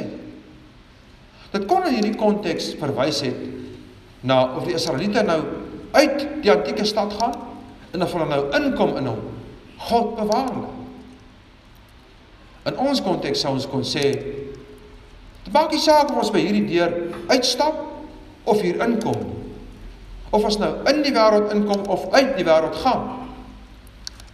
[1.53, 3.37] Dit kon in hierdie konteks verwys het
[4.27, 5.39] na of die Israeliete nou
[5.93, 7.35] uit die antieke stad gaan
[7.93, 9.21] en of hulle nou inkom in hom.
[9.87, 10.76] God bewaar hulle.
[12.67, 14.11] In ons konteks sou ons kon sê
[15.47, 16.91] Dit maak nie saak of ons by hierdie deur
[17.31, 17.77] uitstap
[18.51, 19.21] of hier inkom.
[20.35, 23.05] Of ons nou in die wêreld inkom of uit die wêreld gaan.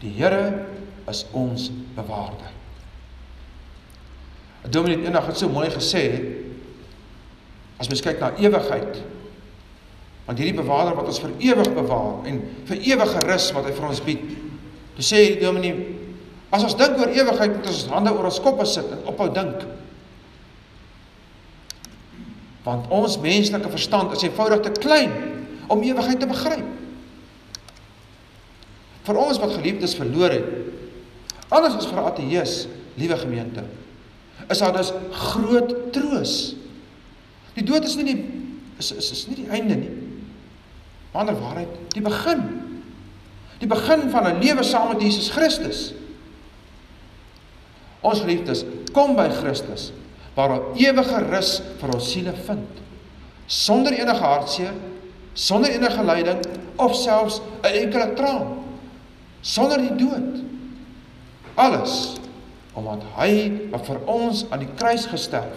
[0.02, 0.66] Die Here
[1.12, 2.50] is ons bewaarder.
[4.74, 6.04] Dominee eendag het so mooi gesê
[7.78, 9.02] as mens kyk na ewigheid
[10.24, 12.38] want hierdie bewaarder wat ons vir ewig bewaar en
[12.70, 14.22] vir ewige rus wat hy vir ons bied.
[14.96, 16.03] Toe sê die dominee
[16.54, 19.64] as ons dink oor ewigheid moet ons hande oor ons koppe sit en ophou dink.
[22.64, 25.16] Want ons menslike verstand is eenvoudig te klein
[25.74, 26.68] om ewigheid te begryp.
[29.04, 30.52] Vir ons wat geliefdes verloor het,
[31.52, 32.54] anders as vir ateës,
[33.02, 33.66] liewe gemeente,
[34.46, 34.94] is daar dus
[35.34, 36.54] groot troos.
[37.58, 38.20] Die dood is nie die
[38.82, 39.92] is is, is nie die einde nie.
[41.14, 42.46] Maar waarheid, die begin.
[43.62, 45.94] Die begin van 'n lewe saam met Jesus Christus.
[48.04, 48.64] Ons geliefdes,
[48.96, 49.92] kom by Christus
[50.34, 52.82] waar ons ewige rus vir ons siele vind.
[53.46, 54.74] Sonder enige hartseer,
[55.38, 56.42] sonder enige lyding
[56.82, 58.64] of selfs 'n enkele traan.
[59.42, 60.42] Sonder die dood.
[61.56, 62.18] Alles
[62.74, 65.54] omdat hy wat vir ons aan die kruis gesterf,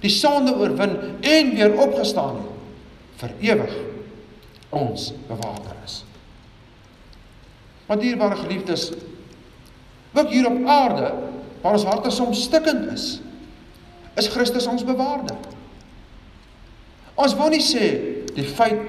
[0.00, 2.50] die sonde oorwin en weer opgestaan het
[3.20, 3.74] vir ewig
[4.70, 6.04] ons bewaarder is.
[7.86, 8.92] Want dierbare geliefdes,
[10.14, 11.10] ook hier op aarde
[11.62, 13.20] waar ons harte soms stikkend is,
[14.18, 15.36] is Christus ons bewaarder.
[17.20, 17.86] Ons wil nie sê
[18.34, 18.80] die feit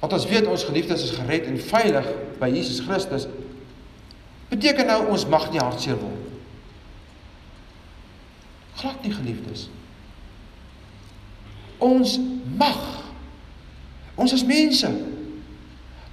[0.00, 2.08] dat ons weet ons geliefdes is gered en veilig
[2.40, 3.26] by Jesus Christus
[4.50, 6.22] beteken nou ons mag nie hartseer word.
[8.76, 9.66] Glad nie geliefdes.
[11.82, 12.18] Ons
[12.60, 12.82] mag.
[14.20, 14.90] Ons is mense.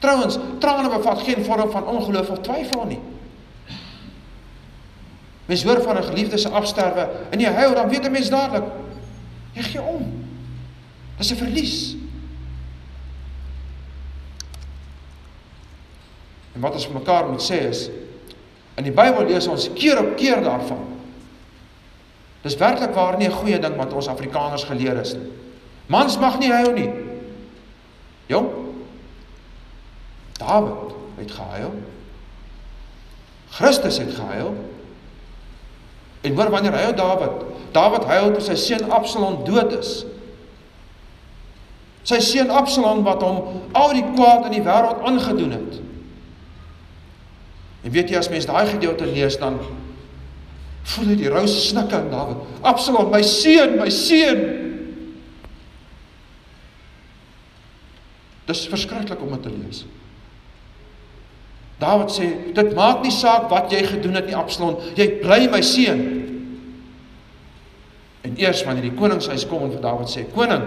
[0.03, 2.99] Trouwens, trane bevat geen vorm van ongeloof of twyfel nie.
[5.45, 8.63] Mens hoor van 'n geliefde se afsterwe en jy huil dan weet 'n mens dadelik
[9.53, 10.25] jy gee om.
[11.17, 11.95] Dis 'n verlies.
[16.53, 17.89] En wat ons vir mekaar moet sê is
[18.75, 20.86] in die Bybel lees ons keer op keer daarvan.
[22.41, 25.32] Dis werklik waar nie 'n goeie ding wat ons Afrikaners geleer is nie.
[25.86, 26.89] Mans mag nie huil nie.
[28.25, 28.49] Jong.
[30.38, 31.73] Dawid het gehuil.
[33.49, 34.72] Christus het gehuil.
[36.23, 37.43] En hoor wanneer hy Dawid,
[37.75, 39.93] Dawid huil toe sy seun Absalom dood is.
[42.07, 45.79] Sy seun Absalom wat hom al die kwaad in die wêreld aangedoen het.
[47.83, 49.59] En weet jy as mens daai gedeelte lees dan
[50.93, 52.45] voel jy die rou snikke in Dawid.
[52.63, 54.43] Absalom, my seun, my seun.
[58.47, 59.83] Dis verskriklik om dit te lees.
[61.84, 65.60] Dawid sê, dit maak nie saak wat jy gedoen het nie, Absalom, jy bly my
[65.65, 66.04] seun.
[68.24, 70.63] En eers wanneer die koningshuis kom en vir Dawid sê, koning,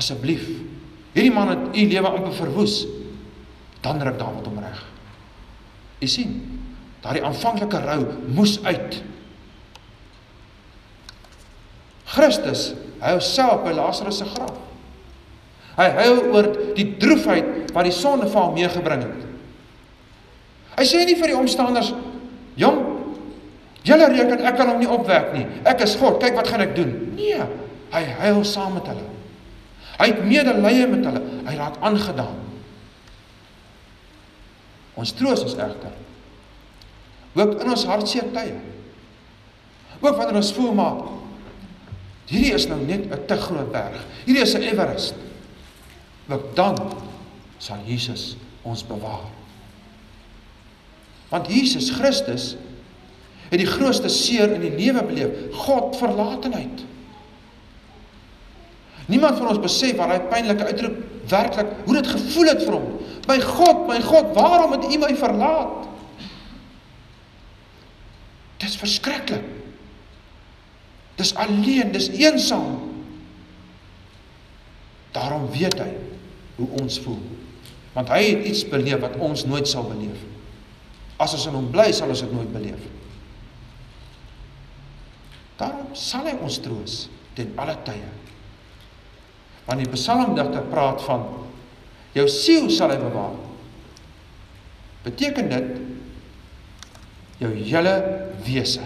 [0.00, 0.46] asseblief,
[1.12, 2.80] hierdie man het u lewe amper verwoes,
[3.84, 4.80] dan ruk Dawid hom reg.
[6.00, 6.36] U sien,
[7.04, 8.00] daardie aanvanklike rou
[8.32, 9.00] moes uit.
[12.10, 14.56] Christus, hy homself by Lazarus se graf.
[15.76, 19.29] Hy huil oor die droefheid wat die sondeval meegebring het.
[20.80, 21.92] Hy sê nie vir die omstanders,
[22.56, 22.78] "Jong,
[23.84, 25.46] julle reken ek kan hom nie opwek nie.
[25.64, 27.42] Ek is God, kyk wat gaan ek doen." Nee,
[27.92, 29.04] hy huil saam met hulle.
[29.98, 31.22] Hy het medelee met hulle.
[31.44, 32.38] Hy raak aangedaan.
[34.96, 35.92] Ons troos is egter
[37.34, 38.56] ook in ons hartseer tye.
[40.00, 40.96] Ook wanneer ons voel maar
[42.26, 44.06] hierdie is nou net 'n te groot berg.
[44.24, 45.14] Hierdie is 'n Everest
[46.28, 46.76] ook dan
[47.58, 49.39] sal Jesus ons bewaar.
[51.30, 52.54] Want Jesus Christus
[53.50, 56.84] het die grootste seer in die lewe beleef, God verlatenheid.
[59.10, 60.98] Niemand van ons besef wat daai pynlike uitroep
[61.30, 62.90] werklik hoe dit gevoel het vir hom.
[63.30, 65.88] My God, my God, waarom het U my verlaat?
[68.62, 69.46] Dis verskriklik.
[71.18, 72.78] Dis alleen, dis eensaam.
[75.14, 75.90] Daarom weet hy
[76.56, 77.20] hoe ons voel.
[77.92, 80.22] Want hy het iets beleef wat ons nooit sal beleef.
[81.20, 82.86] As ons in hom bly, sal ons dit nooit beleef.
[85.60, 86.96] Daarom sal hy ons troos
[87.36, 88.08] ten alle tye.
[89.66, 91.26] Want die psalmdigter praat van
[92.16, 93.36] jou siel sal hy bewaar.
[95.04, 95.68] Beteken dit
[97.40, 97.92] jou hele
[98.44, 98.84] wese.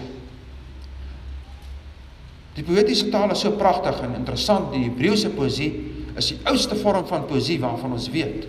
[2.55, 5.71] Die poëtiese taal is so pragtig en interessant, die Hebreëse poësie
[6.15, 8.45] is die oudste vorm van poësie waarvan ons weet.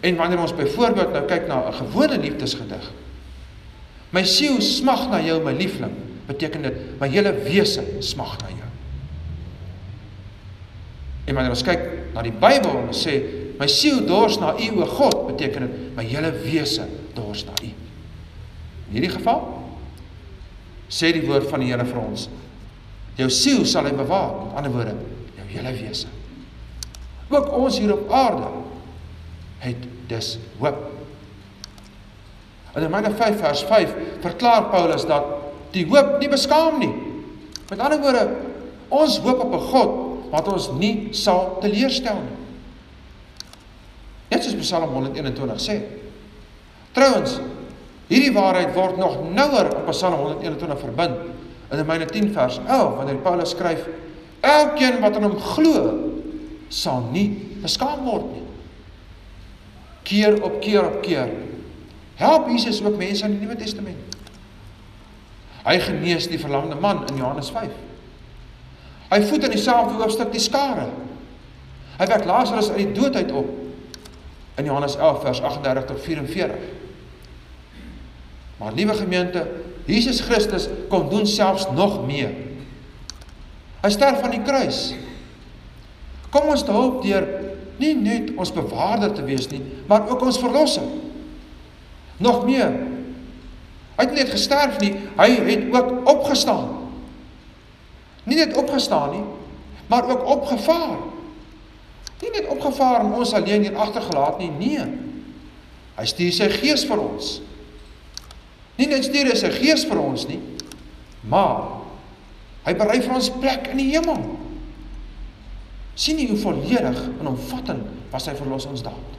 [0.00, 2.92] En wanneer ons byvoorbeeld nou kyk na 'n gewone liefdesgedig.
[4.10, 5.92] My siel smag na jou, my liefling,
[6.26, 8.68] beteken dit my hele wese smag na jou.
[11.24, 11.80] En wanneer ons kyk
[12.14, 13.22] na die Bybel en ons sê
[13.58, 17.66] my siel dors na U o God, beteken dit my hele wese dors na U.
[18.88, 19.64] In hierdie geval
[20.88, 22.28] sê die woord van die Here vir ons:
[23.16, 24.94] Jou siel sal hy bewaar, met ander woorde,
[25.36, 26.06] jou hele wese
[27.28, 28.46] ook ons hier op aarde
[29.58, 30.76] het dus hoop.
[32.74, 35.24] In Romeine 5 vers 5 verklaar Paulus dat
[35.74, 36.92] die hoop nie beskaam nie.
[37.68, 38.28] Met ander woorde,
[38.88, 39.90] ons hoop op 'n God
[40.30, 42.36] wat ons nie sal teleurstel nie.
[44.28, 45.82] Net soos Psalm 121 sê.
[46.92, 47.38] Trouwens,
[48.08, 51.16] hierdie waarheid word nog nouer op Psalm 121 verbind
[51.70, 53.86] in Romeine 10 vers 11 wanneer Paulus skryf:
[54.40, 55.94] Elkeen wat aan hom glo,
[56.68, 57.28] sal nie
[57.62, 58.47] beskaam word nie.
[60.08, 61.28] Keer op keer op keer
[62.18, 64.16] help Jesus ook mense in die Nuwe Testament.
[65.62, 67.70] Hy genees die verlamde man in Johannes 5.
[69.12, 70.88] Hy voed in dieselfde hoofstuk die skare.
[71.98, 73.52] Hy wek Lazarus uit die dood uit op
[74.58, 76.56] in Johannes 11 vers 38 tot 44.
[78.58, 79.46] Maar liewe gemeente,
[79.86, 82.34] Jesus Christus kom doen selfs nog meer.
[83.84, 84.96] Hy sterf aan die kruis.
[86.34, 87.28] Kom ons te hulp deur
[87.80, 90.86] nie net ons bewaarder te wees nie, maar ook ons verlosser.
[92.18, 92.72] Nog meer.
[93.98, 96.68] Hy het net gesterf nie, hy het ook opgestaan.
[98.28, 99.24] Nie net opgestaan nie,
[99.90, 100.98] maar ook opgevaar.
[102.22, 104.86] Nie net opgevaar en ons alleen hier agtergelaat nie, nee.
[105.98, 107.38] Hy stuur sy gees vir ons.
[108.78, 110.38] Nie net stuur hy sy gees vir ons nie,
[111.26, 111.80] maar
[112.66, 114.37] hy berei vir ons plek in die hemel
[115.98, 119.14] sien nie hoe volledig en omvattend was sy verlossingsdaad.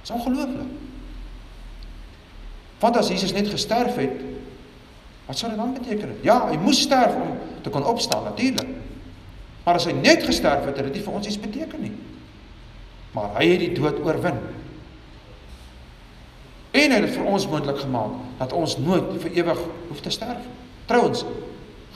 [0.00, 0.72] Dit is ongelooflik.
[2.80, 4.22] Want as Jesus net gesterf het,
[5.26, 6.16] wat sou dit dan beteken?
[6.26, 8.72] Ja, hy moes sterf om te kon opstaan natuurlik.
[9.64, 11.92] Maar as hy net gesterf het, het dit nie vir ons iets beteken nie.
[13.14, 14.40] Maar hy het die dood oorwin.
[16.70, 20.42] En hy het vir ons moontlik gemaak dat ons nooit vir ewig hoef te sterf.
[20.90, 21.24] Trouwens,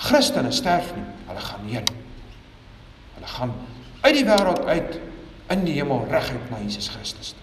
[0.04, 2.03] Christene sterf nie, hulle gaan heen.
[3.24, 3.52] Hulle gaan
[4.04, 4.98] uit die wêreld uit
[5.52, 7.34] in die hemel reguit na Jesus Christus.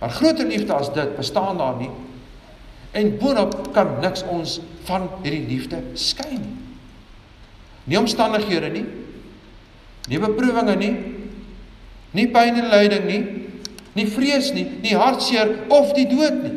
[0.00, 1.90] Maar groter liefde as dit bestaan daar nie.
[2.90, 6.56] En boonop kan niks ons van hierdie liefde skei nie.
[7.84, 8.86] Nie omstandighede nie.
[10.08, 10.94] Nie beproewinge nie.
[12.10, 13.22] Nie pyn en lyding nie.
[13.94, 16.56] Nie vrees nie, nie hartseer of die dood nie.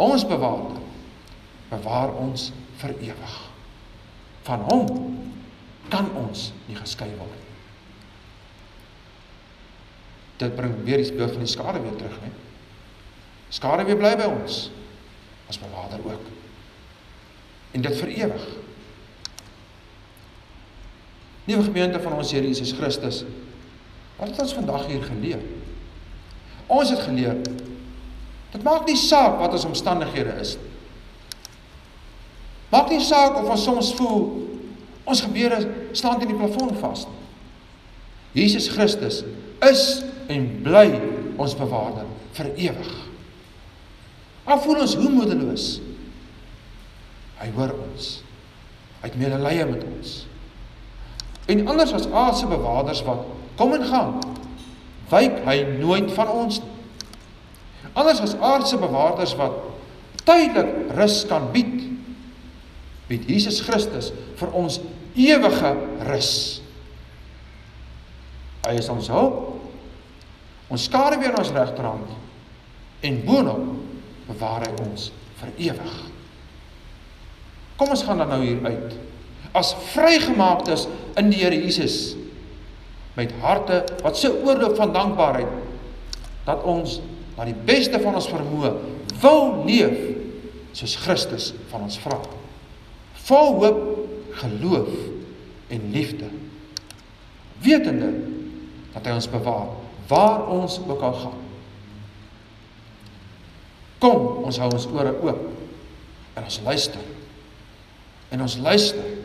[0.00, 0.78] Ons bewaarder
[1.68, 2.50] bewaar ons
[2.80, 3.34] vir ewig.
[4.46, 4.86] Van hom
[5.92, 7.46] kan ons nie geskei word nie.
[10.38, 12.30] Dit bring weer die beeld van die skade weer terug, né?
[13.54, 14.68] Skade weer bly by ons
[15.48, 16.26] as bewaarder ook.
[17.72, 18.48] En dit vir ewig.
[21.48, 23.22] Nuwe gemeente van ons Here Jesus Christus.
[24.18, 25.40] Wat het ons vandag hier geleer?
[26.68, 27.40] Ons het geleer
[28.48, 30.68] dit maak nie saak wat ons omstandighede is nie.
[32.72, 34.24] Maak nie saak of ons soms voel
[35.08, 35.58] ons gebeure
[35.96, 37.06] staan teen die plafon vas.
[38.36, 39.22] Jesus Christus
[39.64, 39.84] is
[40.28, 40.86] en bly
[41.40, 42.06] ons bewaarder
[42.36, 42.90] vir ewig.
[44.48, 45.66] Al voel ons hoe moedeloos.
[47.38, 48.08] Hy hoor ons.
[49.02, 50.14] Hy het medelee met ons.
[51.48, 53.24] En anders as aardse bewaarders wat
[53.58, 54.16] kom en gaan,
[55.08, 56.60] wyk hy nooit van ons.
[57.94, 59.56] Anders as aardse bewaarders wat
[60.28, 61.86] tydelik rus kan bied,
[63.08, 64.76] bied Jesus Christus vir ons
[65.14, 65.72] ewige
[66.08, 66.32] rus.
[68.66, 69.44] Hy is ons hulp.
[70.68, 72.10] Ons skare weer ons regterhand
[73.08, 73.62] en boonop
[74.28, 75.08] bewaar hy ons
[75.40, 75.98] vir ewig.
[77.78, 78.96] Kom ons gaan dan nou hier uit.
[79.56, 82.16] As vrygemaaktes in die Here Jesus
[83.16, 85.54] met harte wat so oorloop van dankbaarheid
[86.46, 86.98] dat ons
[87.38, 88.74] na die beste van ons vermoë
[89.22, 89.96] wil leef
[90.76, 92.18] soos Christus van ons vra.
[93.28, 93.80] Vol hoop,
[94.38, 94.94] geloof
[95.68, 96.30] en liefde.
[97.64, 98.12] Wetende
[98.94, 99.74] dat hy ons bewaar
[100.08, 101.40] waar ons ook al gaan.
[103.98, 105.42] Kom, ons hou ons ore oop
[106.38, 107.02] en ons luister.
[108.32, 109.16] En ons luister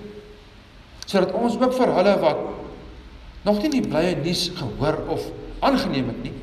[1.06, 2.44] sodat ons ook vir hulle wat
[3.44, 5.26] nog nie die blye nuus gehoor of
[5.64, 6.34] aangeneem het nie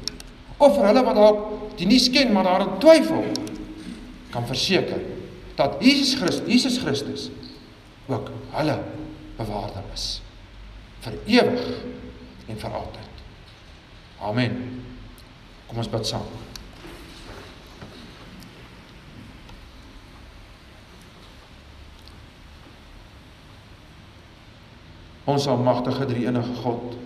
[0.61, 1.41] of vir hulle wat dalk
[1.81, 3.25] die nuus ken maar daarin twyfel
[4.35, 5.01] kan verseker
[5.59, 7.29] dat Jesus Christus Jesus Christus
[8.11, 8.77] ook hulle
[9.39, 10.21] bewaarder is
[11.05, 11.67] vir ewig
[12.51, 13.25] en vir altyd.
[14.21, 14.57] Amen.
[15.69, 16.27] Kom ons bid saam.
[25.31, 26.97] Ons almagtige drie-enige God.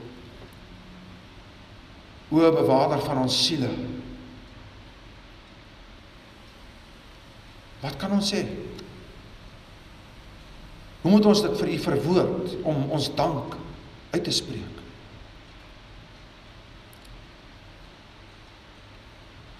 [2.32, 3.68] O bewaarder van ons siele.
[7.84, 8.40] Wat kan ons sê?
[11.04, 13.58] Hoe moet ons dit vir U verwoord om ons dank
[14.14, 14.78] uit te spreek?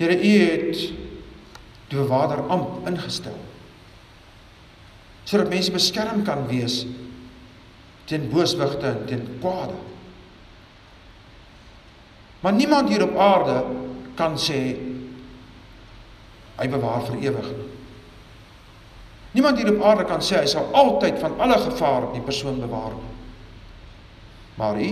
[0.00, 0.78] Here, U het
[1.90, 3.36] die bewaarder amp ingestel
[5.24, 6.82] sodat mense beskerm kan wees
[8.08, 9.76] teen booswigte en teen kwade.
[12.44, 13.54] Maar niemand hier op aarde
[14.18, 14.58] kan sê
[16.58, 17.70] hy bewaar vir ewig nie.
[19.34, 22.94] Niemand hier op aarde kan sê hy sal altyd van alle gevaar die persoon bewaar
[22.94, 23.12] nie.
[24.54, 24.90] Maar U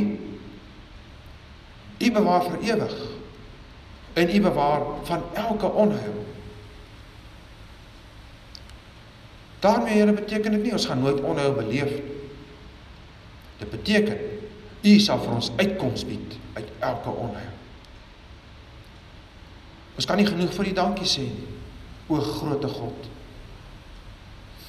[2.02, 2.94] U bewaar vir ewig.
[4.18, 6.22] En U bewaar van elke onheil.
[9.62, 12.18] daarmee Here beteken dit nie ons gaan nooit onheil beleef nie.
[13.58, 14.18] Dit beteken
[14.82, 17.52] U sal vir ons uitkoms bied uit elke onheil.
[19.94, 21.46] Ons kan nie genoeg vir U dankie sê nie.
[22.10, 23.06] O grootte God.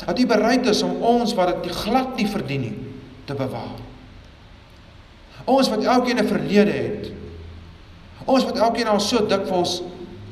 [0.05, 2.77] Dat U bereid is om ons wat dit glad nie verdien nie
[3.25, 3.79] te bewaar.
[5.45, 7.11] Ons wat elkeen 'n verlede het.
[8.25, 9.81] Ons wat elkeen al so dikwels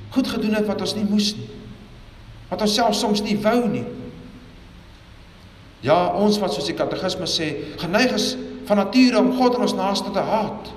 [0.10, 1.50] goed gedoen het wat ons nie moes nie.
[2.50, 3.86] Wat ons self soms nie wou nie.
[5.80, 9.74] Ja, ons wat soos die katekismes sê, geneig is van nature om God en ons
[9.74, 10.70] naaste te haat.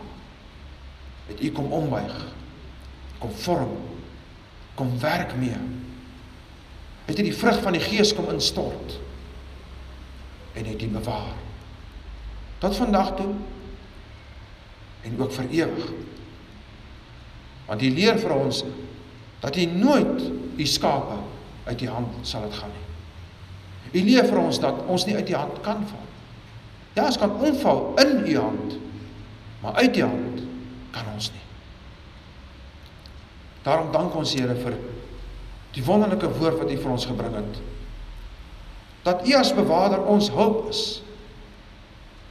[1.27, 2.15] Het U kom ombuig.
[3.19, 3.77] Kom vorm.
[4.75, 5.59] Kom werk mee.
[7.05, 8.99] Het U die vrug van die Gees kom instort.
[10.53, 11.35] En het U bewaar.
[12.59, 13.35] Tot vandag toe
[15.05, 15.93] en ook vir ewig.
[17.67, 18.65] Want U leer vir ons
[19.41, 21.19] dat U nooit U skape
[21.65, 24.01] uit U hand sal dit gaan nie.
[24.01, 26.09] U leer vir ons dat ons nie uit U hand kan val.
[26.95, 28.77] Ja, ons kan omval in U hand,
[29.63, 30.43] maar uit U hand
[30.95, 31.43] kan ons nie.
[33.63, 34.77] Daarom dank ons Here vir
[35.75, 37.63] die wonderlike woord wat U vir ons gebring het.
[39.05, 40.83] Dat U as bewaarder ons hulp is.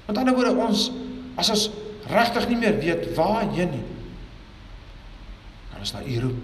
[0.08, 0.89] Met ander woorde ons
[1.39, 1.68] as ons
[2.12, 3.86] regtig nie meer weet waarheen nie,
[5.72, 6.41] kan ons na U roep,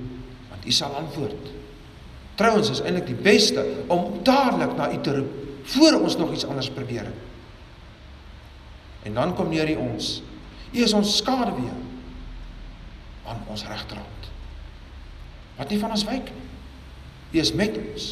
[0.50, 1.52] want U sal antwoord.
[2.40, 5.36] Trouwens is eintlik die beste om dadelik na U te roep
[5.70, 7.12] voor ons nog iets anders probeer.
[9.06, 10.20] En dan kom neer U ons.
[10.72, 11.76] U is ons skaduwee
[13.30, 14.32] aan ons regterhand.
[15.60, 16.49] Wat nie van ons wyk nie.
[17.32, 18.08] U is met ons.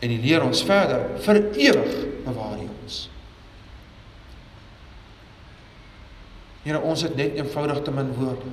[0.00, 1.92] En U leer ons verder vir ewig
[2.24, 2.98] bewaar U ons.
[6.64, 8.52] Here, ons het net eenvoudig te min woorde.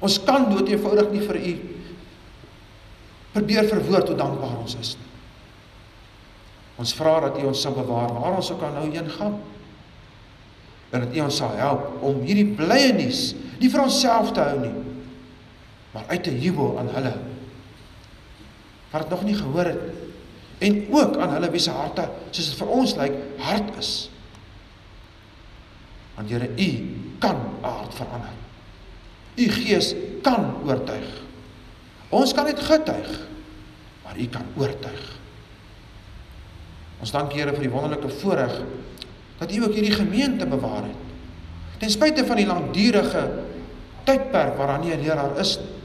[0.00, 1.54] Ons kan dood eenvoudig nie vir U
[3.30, 5.06] probeer verwoord hoe dankbaar ons is nie.
[6.82, 9.36] Ons vra dat U ons sal bewaar waar ons ook al nou heen gaan.
[10.90, 13.20] En dat U ons sal help om hierdie blye nuus
[13.60, 14.72] nie vir onsself te hou nie,
[15.92, 17.12] maar uit te jubel aan hulle
[18.90, 19.82] wat dit nog nie gehoor het
[20.60, 23.92] en ook aan hulle wie se harte soos dit vir ons lyk hart is.
[26.18, 26.68] Want Here, U
[27.22, 28.34] kan aard verander.
[29.40, 31.08] U Gees kan oortuig.
[32.12, 33.08] Ons kan net getuig,
[34.04, 35.06] maar U kan oortuig.
[37.00, 38.58] Ons dank Here vir die wonderlike voorreg
[39.40, 41.06] dat U ook hierdie gemeente bewaar het.
[41.80, 43.22] Ten spyte van die langdurige
[44.04, 45.78] tydperk waaraan nie 'n leraar is nie.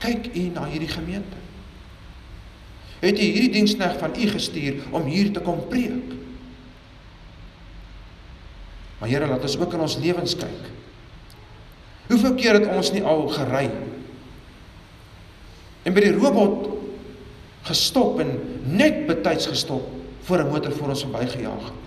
[0.00, 1.36] Kyk U na hierdie gemeente.
[3.00, 6.16] Het U hierdie dienskneg van U gestuur om hier te kom preek?
[9.00, 10.68] Maar Here, laat ons ook in ons lewens kyk.
[12.10, 13.68] Hoeveel keer het ons nie al gery
[15.80, 16.66] en by die robot
[17.64, 18.34] gestop en
[18.68, 19.86] net betyds gestop
[20.28, 21.78] voor 'n motor voor ons verbygejaag het?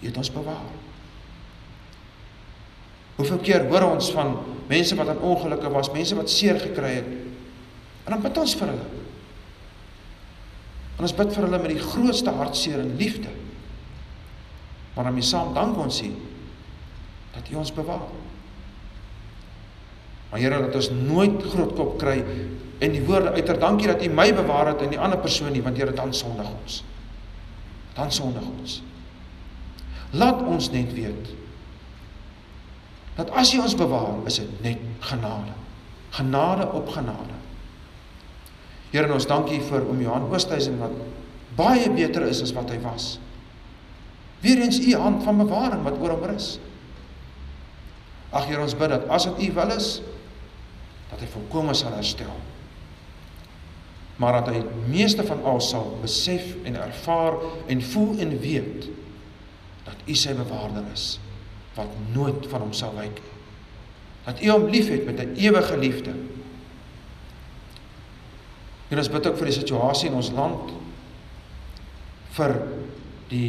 [0.00, 0.68] Jy het ons bewaar.
[3.16, 4.36] Hoeveel keer hoor ons van
[4.68, 7.10] mense wat aan ongelukke was, mense wat seer gekry het.
[8.04, 9.01] En dan bid ons vir hulle.
[10.96, 13.32] En ons bid vir hulle met die grootste hartseer en liefde.
[14.94, 16.12] Maar dan mee saam dank ons U
[17.32, 18.08] dat U ons bewaar.
[20.30, 22.18] Maar Here, dat ons nooit groot kop kry
[22.82, 25.62] en die woorde uiter dankie dat U my bewaar het en die ander persoon nie,
[25.62, 26.82] want Here dan sondig ons.
[27.96, 28.80] Dan sondig ons.
[30.12, 31.32] Laat ons net weet
[33.16, 35.52] dat as U ons bewaar, is dit net genade.
[36.16, 37.40] Genade op genade.
[38.92, 40.92] Here, ons dankie vir oom Johan Oosthuizen wat
[41.56, 43.16] baie beter is as wat hy was.
[44.44, 46.56] Weerens U hand van bewaring wat oor hom rus.
[48.32, 49.88] Ag Here, ons bid dat as dit U wil is,
[51.08, 52.32] dat hy volkome sal herstel.
[54.20, 54.60] Maar dat hy
[54.92, 57.38] meeste van al sal besef en ervaar
[57.72, 58.90] en voel en weet
[59.86, 61.16] dat U sy bewaarder is
[61.78, 63.36] wat nooit van hom sal wyk nie.
[64.26, 66.12] Dat U hom liefhet met 'n ewige liefde.
[68.92, 70.72] En ons bid ook vir die situasie in ons land
[72.36, 72.52] vir
[73.32, 73.48] die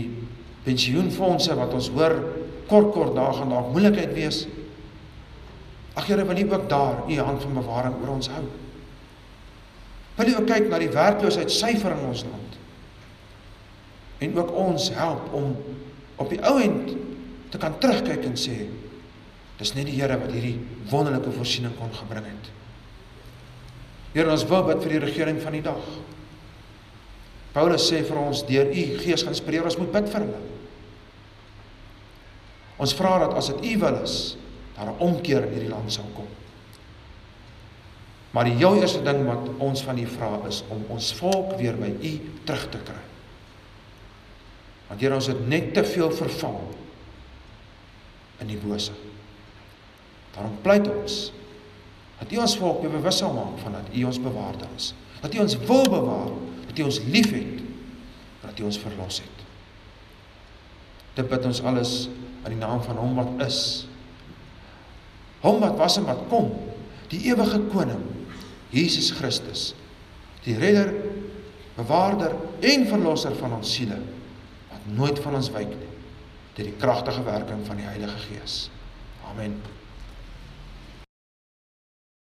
[0.64, 2.16] pensioenfonde wat ons hoor
[2.70, 4.46] kort kort dae gaan dalk moeilikheid wees.
[6.00, 8.46] Ag Here, wil U ook daar U hand van bewaring oor ons hou.
[10.16, 12.58] Wil U ook kyk na die werkloosheidsyfer in ons land.
[14.24, 15.52] En ook ons help om
[16.24, 16.96] op die ou end
[17.52, 18.64] te kan terugkyk en sê
[19.60, 20.58] dis net die Here wat hierdie
[20.90, 22.54] wonderlike voorsiening kon gebring het.
[24.14, 25.82] Here ons wil bid vir die regering van die dag.
[27.54, 30.42] Paulus sê vir ons deur u Gees geïnspireer ons moet bid vir hulle.
[32.82, 34.38] Ons vra dat as dit u wil is,
[34.78, 36.28] daar 'n omkeer in hierdie land sal kom.
[38.34, 41.78] Maar die heel eerste ding wat ons van u vra is om ons volk weer
[41.78, 42.14] by u
[42.46, 43.04] terug te kry.
[44.88, 46.62] Want Here ons het net te veel verval
[48.40, 48.92] in die bose.
[50.34, 51.32] Daarom pleit ons
[52.24, 54.94] dat U ons volk bewus sal maak van dat U ons bewaarder is.
[55.20, 56.32] Dat U ons wil bewaar,
[56.70, 57.60] dat U ons liefhet,
[58.46, 59.42] dat U ons verlos het.
[61.18, 61.92] Dit bid ons alles
[62.46, 63.60] in die naam van Hom wat is.
[65.44, 66.48] Hom wat was en wat kom,
[67.12, 68.08] die ewige koning,
[68.72, 69.74] Jesus Christus,
[70.48, 70.96] die redder,
[71.76, 74.00] bewaarder en verlosser van ons siele,
[74.72, 75.94] wat nooit van ons wyk nie,
[76.56, 78.68] deur die kragtige werking van die Heilige Gees.
[79.28, 79.60] Amen.